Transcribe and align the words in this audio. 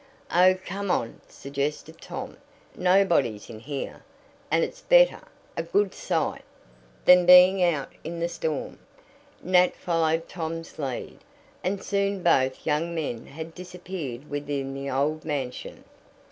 "Oh, 0.31 0.55
come 0.65 0.89
on," 0.89 1.21
suggested 1.27 2.01
Tom. 2.01 2.37
"Nobody's 2.75 3.51
in 3.51 3.59
here, 3.59 4.03
and 4.49 4.63
it's 4.63 4.81
better, 4.81 5.21
a 5.55 5.61
good 5.61 5.93
sight, 5.93 6.41
than 7.05 7.27
being 7.27 7.61
out 7.63 7.89
in 8.03 8.19
the 8.19 8.27
storm." 8.27 8.79
Nat 9.43 9.75
followed 9.75 10.27
Tom's 10.27 10.79
lead, 10.79 11.19
and 11.63 11.83
soon 11.83 12.23
both 12.23 12.65
young 12.65 12.95
men 12.95 13.27
had 13.27 13.53
disappeared 13.53 14.27
within 14.27 14.73
the 14.73 14.89
old 14.89 15.23
mansion. 15.23 15.83